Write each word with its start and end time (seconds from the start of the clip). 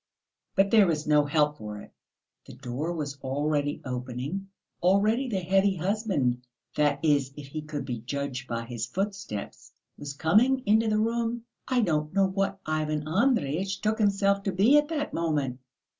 But 0.55 0.71
there 0.71 0.87
was 0.87 1.05
no 1.05 1.25
help 1.25 1.59
for 1.59 1.79
it. 1.79 1.93
The 2.47 2.53
door 2.55 2.91
was 2.91 3.19
already 3.21 3.83
opening, 3.85 4.49
already 4.81 5.29
the 5.29 5.41
heavy 5.41 5.75
husband, 5.75 6.41
that 6.75 7.05
is 7.05 7.31
if 7.37 7.45
he 7.49 7.61
could 7.61 7.85
be 7.85 7.99
judged 8.01 8.47
by 8.47 8.65
his 8.65 8.87
footsteps, 8.87 9.71
was 9.99 10.13
coming 10.13 10.63
into 10.65 10.87
the 10.87 10.97
room.... 10.97 11.45
I 11.67 11.81
don't 11.81 12.11
know 12.15 12.25
what 12.25 12.59
Ivan 12.65 13.07
Andreyitch 13.07 13.79
took 13.81 13.99
himself 13.99 14.41
to 14.45 14.51
be 14.51 14.75
at 14.79 14.87
that 14.87 15.13
moment! 15.13 15.59